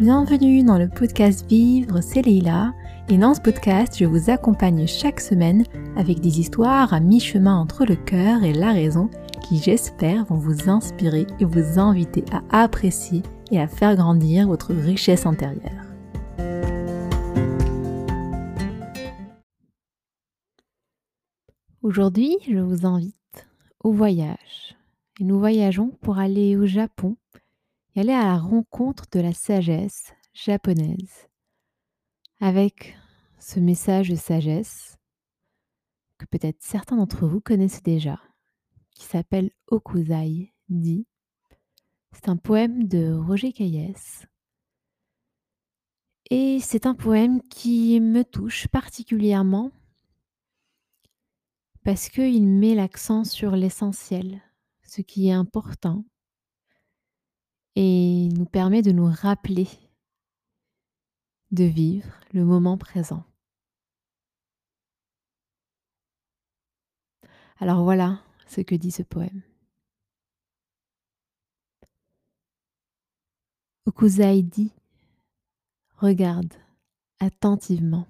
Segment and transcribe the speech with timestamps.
[0.00, 2.74] bienvenue dans le podcast Vivre, c'est Leila
[3.08, 5.64] et dans ce podcast je vous accompagne chaque semaine
[5.96, 9.08] avec des histoires à mi-chemin entre le cœur et la raison
[9.48, 14.74] qui j'espère vont vous inspirer et vous inviter à apprécier et à faire grandir votre
[14.74, 15.86] richesse intérieure.
[21.80, 23.14] Aujourd'hui je vous invite
[23.82, 24.76] au voyage
[25.20, 27.16] et nous voyageons pour aller au Japon
[27.96, 31.28] et aller à la rencontre de la sagesse japonaise
[32.40, 32.96] avec
[33.38, 34.98] ce message de sagesse
[36.18, 38.20] que peut-être certains d'entre vous connaissent déjà,
[38.90, 41.06] qui s'appelle Okuzai Di.
[42.12, 44.26] C'est un poème de Roger Caillès.
[46.30, 49.70] Et c'est un poème qui me touche particulièrement
[51.84, 54.42] parce qu'il met l'accent sur l'essentiel,
[54.82, 56.04] ce qui est important,
[57.76, 59.68] et nous permet de nous rappeler
[61.50, 63.22] de vivre le moment présent.
[67.58, 69.42] Alors voilà ce que dit ce poème.
[73.86, 74.72] Okuzai dit
[75.98, 76.52] Regarde
[77.20, 78.06] attentivement.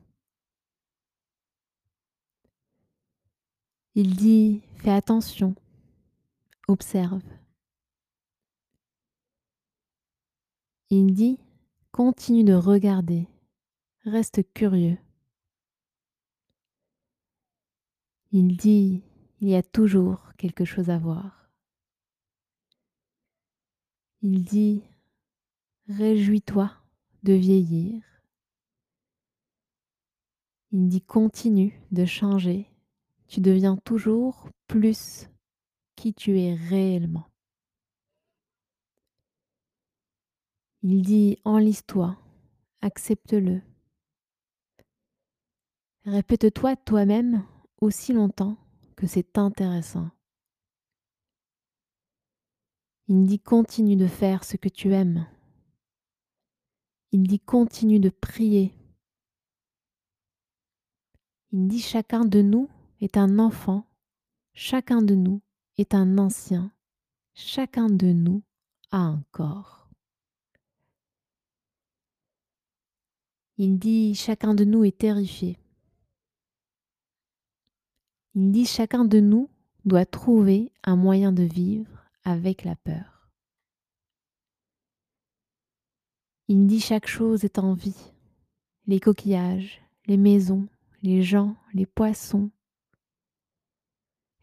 [3.95, 5.55] Il dit Fais attention,
[6.69, 7.23] observe.
[10.89, 11.41] Il dit
[11.91, 13.27] Continue de regarder,
[14.05, 14.99] reste curieux.
[18.31, 19.03] Il dit
[19.41, 21.51] Il y a toujours quelque chose à voir.
[24.23, 24.85] Il dit
[25.89, 26.71] Réjouis-toi
[27.25, 28.05] de vieillir.
[30.71, 32.71] Il dit Continue de changer.
[33.27, 35.29] Tu deviens toujours plus
[35.97, 37.27] qui tu es réellement.
[40.89, 42.17] Il dit enlise-toi,
[42.81, 43.61] accepte-le.
[46.05, 47.45] Répète-toi toi-même
[47.81, 48.57] aussi longtemps
[48.95, 50.09] que c'est intéressant.
[53.09, 55.27] Il dit continue de faire ce que tu aimes.
[57.11, 58.73] Il dit continue de prier.
[61.51, 63.89] Il dit chacun de nous est un enfant,
[64.55, 65.43] chacun de nous
[65.79, 66.71] est un ancien,
[67.35, 68.45] chacun de nous
[68.93, 69.76] a un corps.
[73.59, 75.59] Il dit chacun de nous est terrifié.
[78.35, 79.49] Il dit chacun de nous
[79.87, 83.31] doit trouver un moyen de vivre avec la peur.
[86.49, 88.13] Il dit chaque chose est en vie.
[88.87, 90.69] Les coquillages, les maisons,
[91.03, 92.51] les gens, les poissons,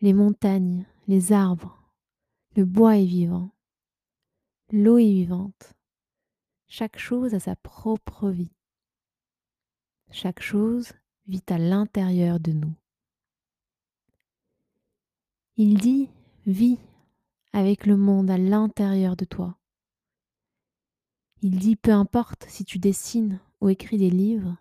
[0.02, 1.80] les montagnes, les arbres,
[2.56, 3.52] le bois est vivant,
[4.72, 5.76] l'eau est vivante.
[6.68, 8.52] Chaque chose a sa propre vie.
[10.16, 10.94] Chaque chose
[11.26, 12.76] vit à l'intérieur de nous.
[15.58, 16.08] Il dit
[16.46, 16.78] vis
[17.52, 19.58] avec le monde à l'intérieur de toi.
[21.42, 24.56] Il dit peu importe si tu dessines ou écris des livres,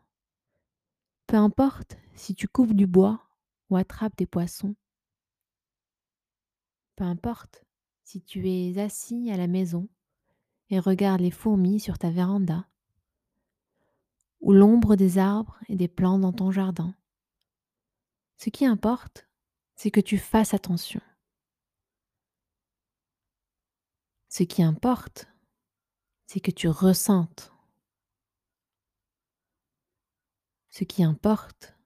[1.27, 3.23] peu importe si tu coupes du bois
[3.69, 4.75] ou attrapes des poissons,
[6.97, 7.67] peu importe
[8.05, 9.87] si tu es assis à la maison
[10.71, 12.67] et regardes les fourmis sur ta véranda,
[14.43, 16.95] ou l'ombre des arbres et des plantes dans ton jardin.
[18.37, 19.29] Ce qui importe,
[19.77, 21.01] c'est que tu fasses attention.
[24.29, 25.29] Ce qui importe,
[26.27, 27.53] c'est que tu ressentes.
[30.71, 31.77] Ce qui importe,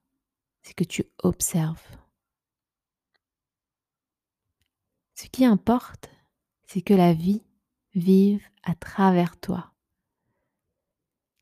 [0.62, 1.98] c'est que tu observes.
[5.14, 6.08] Ce qui importe,
[6.66, 7.42] c'est que la vie
[7.94, 9.75] vive à travers toi.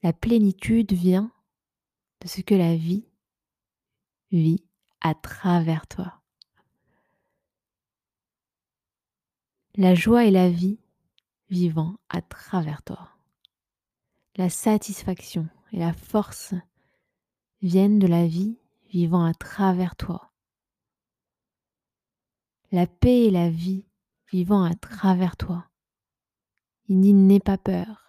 [0.05, 1.33] La plénitude vient
[2.21, 3.09] de ce que la vie
[4.31, 4.63] vit
[5.01, 6.21] à travers toi.
[9.77, 10.79] La joie et la vie
[11.49, 13.17] vivant à travers toi.
[14.37, 16.53] La satisfaction et la force
[17.63, 18.59] viennent de la vie
[18.91, 20.31] vivant à travers toi.
[22.73, 23.87] La paix et la vie
[24.31, 25.67] vivant à travers toi.
[26.89, 28.04] Il dit n'aie pas peur.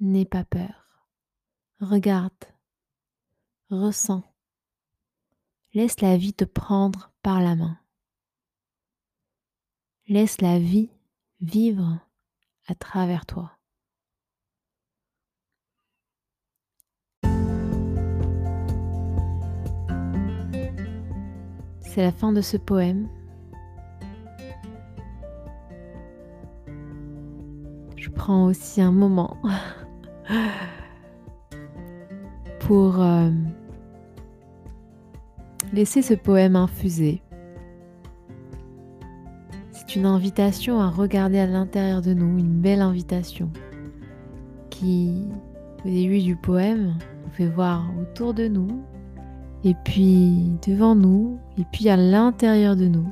[0.00, 1.06] N'aie pas peur.
[1.78, 2.32] Regarde.
[3.68, 4.22] Ressens.
[5.74, 7.78] Laisse la vie te prendre par la main.
[10.08, 10.88] Laisse la vie
[11.40, 12.00] vivre
[12.66, 13.52] à travers toi.
[21.82, 23.06] C'est la fin de ce poème.
[27.96, 29.36] Je prends aussi un moment
[32.60, 33.30] pour euh,
[35.72, 37.22] laisser ce poème infuser.
[39.72, 43.50] C'est une invitation à regarder à l'intérieur de nous, une belle invitation
[44.68, 45.26] qui,
[45.84, 46.94] au début du poème,
[47.24, 48.82] nous fait voir autour de nous,
[49.64, 53.08] et puis devant nous, et puis à l'intérieur de nous.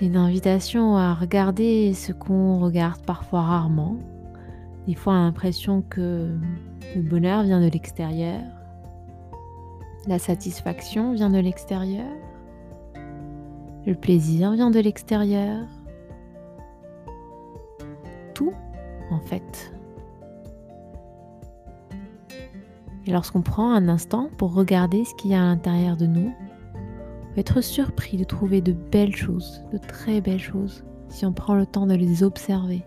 [0.00, 3.96] C'est une invitation à regarder ce qu'on regarde parfois rarement.
[4.86, 6.38] Des fois, on l'impression que
[6.96, 8.40] le bonheur vient de l'extérieur,
[10.06, 12.08] la satisfaction vient de l'extérieur,
[13.84, 15.66] le plaisir vient de l'extérieur.
[18.32, 18.54] Tout,
[19.10, 19.70] en fait.
[23.06, 26.32] Et lorsqu'on prend un instant pour regarder ce qu'il y a à l'intérieur de nous,
[27.40, 31.66] être surpris de trouver de belles choses, de très belles choses, si on prend le
[31.66, 32.84] temps de les observer.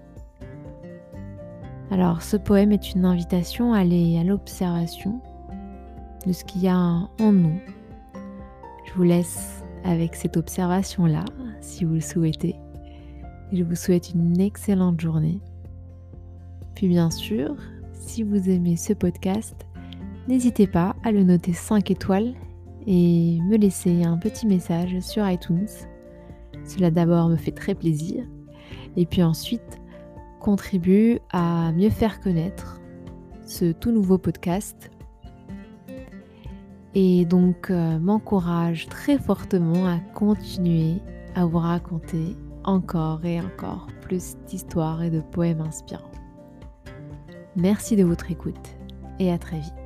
[1.89, 5.19] Alors ce poème est une invitation à aller à l'observation
[6.25, 7.59] de ce qu'il y a en nous.
[8.85, 11.25] Je vous laisse avec cette observation-là,
[11.59, 12.55] si vous le souhaitez.
[13.51, 15.39] Je vous souhaite une excellente journée.
[16.75, 17.55] Puis bien sûr,
[17.91, 19.65] si vous aimez ce podcast,
[20.27, 22.33] n'hésitez pas à le noter 5 étoiles
[22.87, 25.67] et me laisser un petit message sur iTunes.
[26.65, 28.23] Cela d'abord me fait très plaisir
[28.95, 29.81] et puis ensuite
[30.39, 32.81] contribue à mieux faire connaître
[33.45, 34.91] ce tout nouveau podcast
[36.95, 41.01] et donc euh, m'encourage très fortement à continuer
[41.35, 46.11] à vous raconter encore et encore plus d'histoires et de poèmes inspirants.
[47.55, 48.69] Merci de votre écoute
[49.19, 49.82] et à très vite.